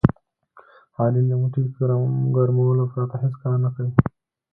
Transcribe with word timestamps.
علي 1.01 1.21
له 1.29 1.35
موټي 1.41 1.63
ګرمولو 2.35 2.85
پرته 2.93 3.15
هېڅ 3.23 3.33
کار 3.41 3.57
نه 3.63 3.69
کوي. 3.75 3.91